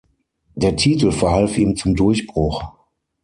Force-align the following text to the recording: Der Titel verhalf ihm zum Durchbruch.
Der 0.55 0.75
Titel 0.75 1.11
verhalf 1.11 1.59
ihm 1.59 1.75
zum 1.75 1.95
Durchbruch. 1.95 2.63